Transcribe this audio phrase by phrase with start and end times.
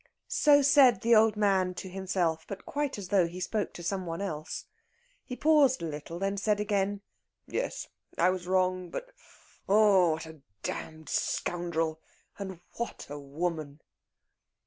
[0.27, 4.07] So said the old man to himself, but quite as though he spoke to some
[4.07, 4.65] one else.
[5.23, 7.01] He paused a little, then said again:
[7.45, 8.89] "Yes; I was wrong.
[8.89, 9.11] But
[9.69, 12.01] oh, what a damned scoundrel!
[12.39, 13.79] And what a woman!"